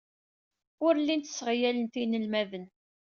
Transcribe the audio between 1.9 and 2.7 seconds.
inelmaden.